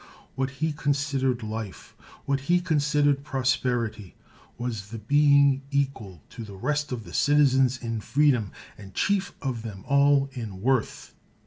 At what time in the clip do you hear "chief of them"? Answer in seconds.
8.95-9.83